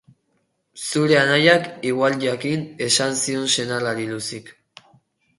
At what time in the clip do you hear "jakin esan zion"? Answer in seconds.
2.23-3.45